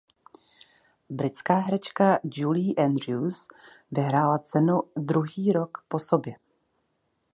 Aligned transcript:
Britská 1.09 1.59
herečka 1.59 2.19
Julie 2.23 2.73
Andrews 2.77 3.47
vyhrála 3.91 4.37
cenu 4.37 4.79
druhý 4.97 5.51
rok 5.51 5.85
po 5.87 5.99
sobě. 5.99 6.33